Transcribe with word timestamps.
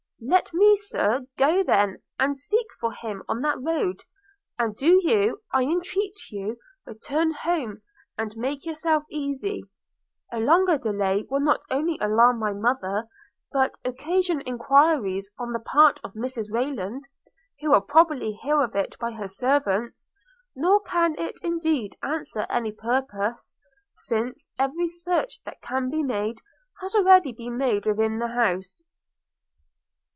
'Let 0.23 0.53
me, 0.53 0.75
Sir, 0.75 1.25
go 1.35 1.63
then, 1.63 1.99
and 2.19 2.37
seek 2.37 2.67
for 2.79 2.91
him 2.93 3.23
on 3.27 3.41
that 3.41 3.59
road; 3.59 4.03
and 4.59 4.75
do 4.75 4.99
you, 5.01 5.41
I 5.51 5.63
entreat 5.63 6.15
you, 6.29 6.59
return 6.85 7.31
home 7.33 7.81
and 8.19 8.37
make 8.37 8.63
yourself 8.63 9.03
easy. 9.09 9.63
A 10.31 10.39
longer 10.39 10.77
delay 10.77 11.25
will 11.27 11.39
not 11.39 11.61
only 11.71 11.97
alarm 11.99 12.37
my 12.37 12.53
mother, 12.53 13.07
but 13.51 13.73
occasion 13.83 14.41
enquiries 14.41 15.31
on 15.39 15.53
the 15.53 15.59
part 15.59 15.99
of 16.03 16.13
Mrs 16.13 16.51
Rayland, 16.51 17.05
who 17.59 17.71
will 17.71 17.81
probably 17.81 18.33
hear 18.33 18.61
of 18.61 18.75
it 18.75 18.95
by 18.99 19.13
her 19.13 19.27
servants;– 19.27 20.13
nor 20.55 20.81
can 20.81 21.17
it 21.17 21.37
indeed 21.41 21.97
answer 22.03 22.45
any 22.47 22.71
purpose, 22.71 23.55
since 23.91 24.49
every 24.59 24.87
search 24.87 25.41
that 25.45 25.63
can 25.63 25.89
be 25.89 26.03
made 26.03 26.37
has 26.79 26.93
already 26.93 27.31
been 27.33 27.57
made 27.57 27.87
within 27.87 28.19
the 28.19 28.27
house.' 28.27 28.83